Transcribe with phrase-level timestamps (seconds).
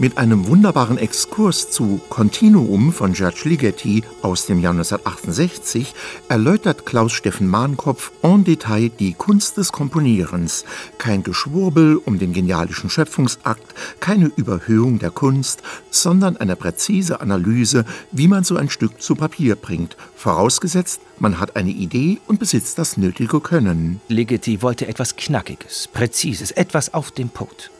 [0.00, 5.94] Mit einem wunderbaren Exkurs zu Continuum von George Ligeti aus dem Jahr 1968
[6.28, 10.64] erläutert Klaus Steffen Mahnkopf en Detail die Kunst des Komponierens.
[10.98, 18.26] Kein Geschwurbel um den genialischen Schöpfungsakt, keine Überhöhung der Kunst, sondern eine präzise Analyse, wie
[18.26, 22.96] man so ein Stück zu Papier bringt, vorausgesetzt, man hat eine Idee und besitzt das
[22.96, 24.00] nötige Können.
[24.08, 27.70] Ligeti wollte etwas Knackiges, Präzises, etwas auf dem Punkt.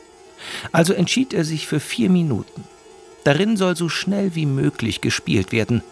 [0.72, 2.64] Also entschied er sich für vier Minuten.
[3.25, 5.82] Darin soll so schnell wie möglich gespielt werden.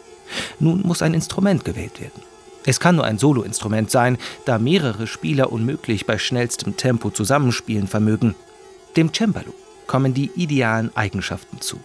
[0.58, 2.22] Nun muss ein Instrument gewählt werden.
[2.64, 8.34] Es kann nur ein Soloinstrument sein, da mehrere Spieler unmöglich bei schnellstem Tempo zusammenspielen vermögen.
[8.96, 9.52] Dem Cembalo
[9.86, 11.80] kommen die idealen Eigenschaften zu.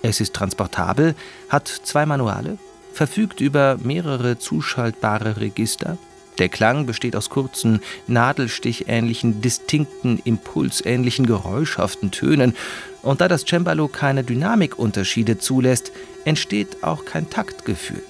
[0.00, 1.14] Es ist transportabel,
[1.48, 2.58] hat zwei Manuale,
[2.92, 5.98] verfügt über mehrere zuschaltbare Register,
[6.38, 12.54] der Klang besteht aus kurzen, nadelstichähnlichen, distinkten, impulsähnlichen, geräuschhaften Tönen,
[13.02, 15.92] und da das Cembalo keine Dynamikunterschiede zulässt,
[16.24, 18.02] entsteht auch kein Taktgefühl.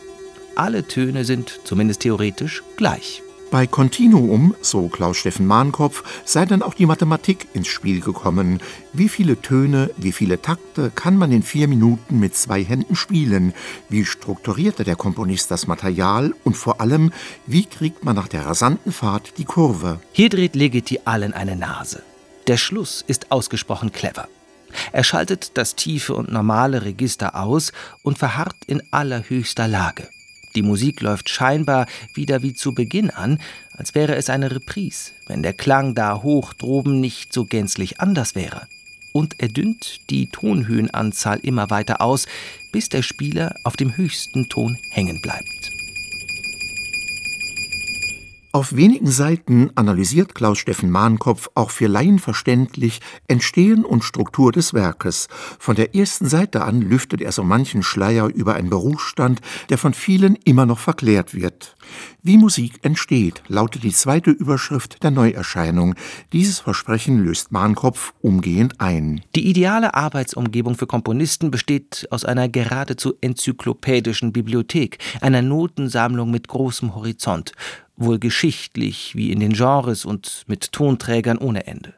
[0.54, 3.22] Alle Töne sind, zumindest theoretisch, gleich.
[3.52, 8.60] Bei Continuum, so Klaus Steffen Mahnkopf, sei dann auch die Mathematik ins Spiel gekommen.
[8.94, 13.52] Wie viele Töne, wie viele Takte kann man in vier Minuten mit zwei Händen spielen?
[13.90, 16.32] Wie strukturierte der Komponist das Material?
[16.44, 17.12] Und vor allem,
[17.46, 20.00] wie kriegt man nach der rasanten Fahrt die Kurve?
[20.12, 22.02] Hier dreht Legeti allen eine Nase.
[22.46, 24.28] Der Schluss ist ausgesprochen clever.
[24.92, 30.08] Er schaltet das tiefe und normale Register aus und verharrt in allerhöchster Lage.
[30.54, 33.38] Die Musik läuft scheinbar wieder wie zu Beginn an,
[33.72, 38.34] als wäre es eine Reprise, wenn der Klang da hoch droben nicht so gänzlich anders
[38.34, 38.66] wäre.
[39.12, 42.26] Und er dünnt die Tonhöhenanzahl immer weiter aus,
[42.70, 45.81] bis der Spieler auf dem höchsten Ton hängen bleibt.
[48.54, 54.74] Auf wenigen Seiten analysiert Klaus Steffen Mahnkopf auch für Laien verständlich Entstehen und Struktur des
[54.74, 55.28] Werkes.
[55.58, 59.94] Von der ersten Seite an lüftet er so manchen Schleier über einen Berufsstand, der von
[59.94, 61.76] vielen immer noch verklärt wird.
[62.22, 65.94] Wie Musik entsteht, lautet die zweite Überschrift der Neuerscheinung.
[66.34, 69.22] Dieses Versprechen löst Mahnkopf umgehend ein.
[69.34, 76.94] Die ideale Arbeitsumgebung für Komponisten besteht aus einer geradezu enzyklopädischen Bibliothek, einer Notensammlung mit großem
[76.94, 77.52] Horizont
[78.04, 81.94] wohl geschichtlich wie in den Genres und mit Tonträgern ohne Ende.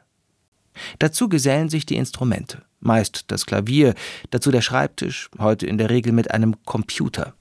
[0.99, 3.93] Dazu gesellen sich die Instrumente, meist das Klavier,
[4.31, 7.33] dazu der Schreibtisch, heute in der Regel mit einem Computer.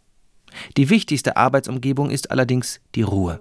[0.77, 3.41] Die wichtigste Arbeitsumgebung ist allerdings die Ruhe.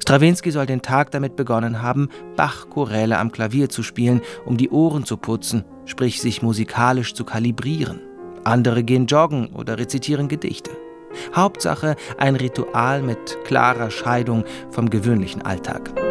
[0.00, 5.04] Strawinski soll den Tag damit begonnen haben, Bach-Choräle am Klavier zu spielen, um die Ohren
[5.04, 8.00] zu putzen, sprich sich musikalisch zu kalibrieren.
[8.44, 10.70] Andere gehen joggen oder rezitieren Gedichte.
[11.34, 16.05] Hauptsache ein Ritual mit klarer Scheidung vom gewöhnlichen Alltag.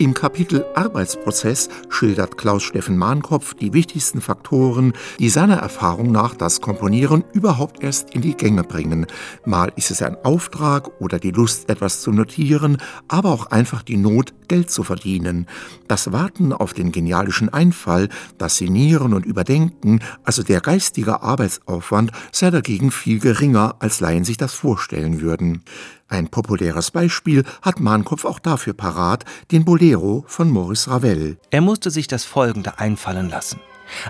[0.00, 6.60] Im Kapitel Arbeitsprozess schildert Klaus Steffen Mahnkopf die wichtigsten Faktoren, die seiner Erfahrung nach das
[6.60, 9.08] Komponieren überhaupt erst in die Gänge bringen.
[9.44, 12.76] Mal ist es ein Auftrag oder die Lust, etwas zu notieren,
[13.08, 15.46] aber auch einfach die Not, Geld zu verdienen.
[15.88, 18.08] Das Warten auf den genialischen Einfall,
[18.38, 24.36] das Sinieren und Überdenken, also der geistige Arbeitsaufwand, sei dagegen viel geringer, als Laien sich
[24.36, 25.64] das vorstellen würden.
[26.08, 31.36] Ein populäres Beispiel hat Mahnkopf auch dafür parat, den Bolero von Maurice Ravel.
[31.50, 33.60] Er musste sich das Folgende einfallen lassen.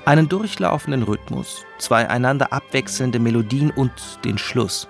[0.05, 3.93] Einen durchlaufenden Rhythmus, zwei einander abwechselnde Melodien und
[4.25, 4.87] den Schluss.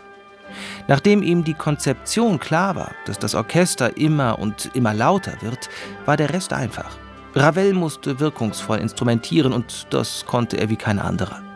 [0.86, 5.68] Nachdem ihm die Konzeption klar war, dass das Orchester immer und immer lauter wird,
[6.04, 6.96] war der Rest einfach.
[7.34, 11.47] Ravel musste wirkungsvoll instrumentieren und das konnte er wie kein anderer.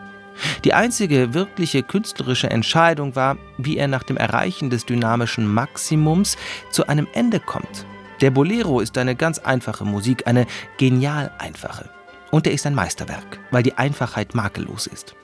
[0.63, 6.37] Die einzige wirkliche künstlerische Entscheidung war, wie er nach dem Erreichen des dynamischen Maximums
[6.71, 7.85] zu einem Ende kommt.
[8.21, 10.47] Der Bolero ist eine ganz einfache Musik, eine
[10.77, 11.89] genial einfache.
[12.31, 15.15] Und er ist ein Meisterwerk, weil die Einfachheit makellos ist.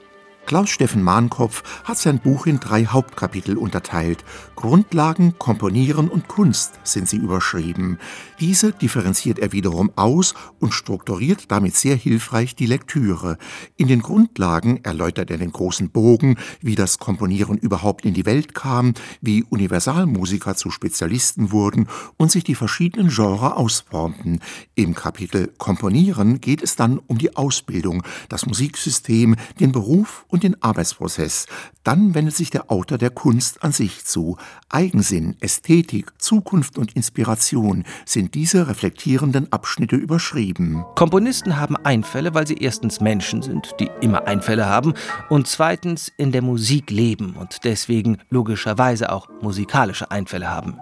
[0.46, 4.24] Klaus Steffen Mahnkopf hat sein Buch in drei Hauptkapitel unterteilt.
[4.56, 7.98] Grundlagen, Komponieren und Kunst sind sie überschrieben.
[8.40, 13.38] Diese differenziert er wiederum aus und strukturiert damit sehr hilfreich die Lektüre.
[13.76, 18.54] In den Grundlagen erläutert er den großen Bogen, wie das Komponieren überhaupt in die Welt
[18.54, 21.86] kam, wie Universalmusiker zu Spezialisten wurden
[22.16, 24.40] und sich die verschiedenen Genres ausformten.
[24.74, 30.62] Im Kapitel Komponieren geht es dann um die Ausbildung, das Musiksystem, den Beruf und den
[30.62, 31.46] Arbeitsprozess.
[31.84, 34.36] Dann wendet sich der Autor der Kunst an sich zu.
[34.68, 40.84] Eigensinn, Ästhetik, Zukunft und Inspiration sind diese reflektierenden Abschnitte überschrieben.
[40.94, 44.94] Komponisten haben Einfälle, weil sie erstens Menschen sind, die immer Einfälle haben,
[45.28, 50.78] und zweitens in der Musik leben und deswegen logischerweise auch musikalische Einfälle haben.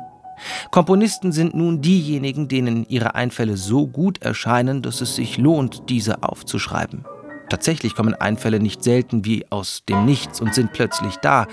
[0.70, 6.22] Komponisten sind nun diejenigen, denen ihre Einfälle so gut erscheinen, dass es sich lohnt, diese
[6.22, 7.04] aufzuschreiben.
[7.48, 11.46] Tatsächlich kommen Einfälle nicht selten wie aus dem Nichts und sind plötzlich da.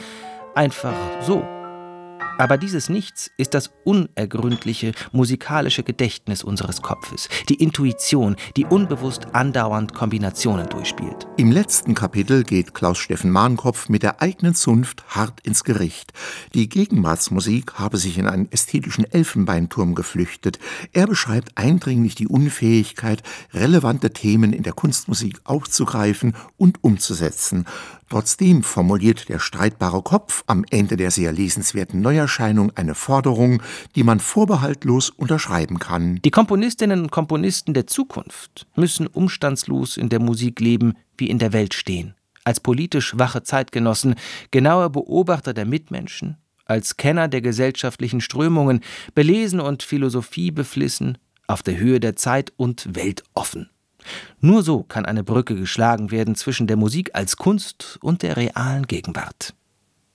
[0.54, 1.55] Einfach so.
[2.38, 9.94] Aber dieses Nichts ist das unergründliche musikalische Gedächtnis unseres Kopfes, die Intuition, die unbewusst andauernd
[9.94, 11.28] Kombinationen durchspielt.
[11.38, 16.12] Im letzten Kapitel geht Klaus Steffen Mahnkopf mit der eigenen Zunft hart ins Gericht.
[16.54, 20.60] Die Gegenwartsmusik habe sich in einen ästhetischen Elfenbeinturm geflüchtet.
[20.92, 23.24] Er beschreibt eindringlich die Unfähigkeit,
[23.54, 27.66] relevante Themen in der Kunstmusik aufzugreifen und umzusetzen.
[28.10, 33.64] Trotzdem formuliert der streitbare Kopf am Ende der sehr lesenswerten Neuerscheinung eine Forderung,
[33.96, 36.20] die man vorbehaltlos unterschreiben kann.
[36.24, 41.52] Die Komponistinnen und Komponisten der Zukunft müssen umstandslos in der Musik leben wie in der
[41.52, 42.14] Welt stehen.
[42.44, 44.16] Als politisch wache Zeitgenossen,
[44.52, 48.82] genaue Beobachter der Mitmenschen, als Kenner der gesellschaftlichen Strömungen,
[49.16, 51.18] belesen und Philosophie beflissen,
[51.48, 53.70] auf der Höhe der Zeit und weltoffen.
[54.40, 58.88] Nur so kann eine Brücke geschlagen werden zwischen der Musik als Kunst und der realen
[58.88, 59.54] Gegenwart.